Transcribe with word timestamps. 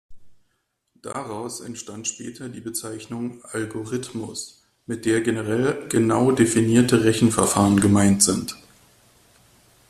Daraus 1.03 1.61
entstand 1.61 2.07
später 2.07 2.49
die 2.49 2.59
Bezeichnung 2.59 3.45
„Algorithmus“, 3.45 4.63
mit 4.87 5.05
der 5.05 5.21
generell 5.21 5.87
genau 5.89 6.31
definierte 6.31 7.03
Rechenverfahren 7.03 7.79
gemeint 7.79 8.23
sind. 8.23 8.55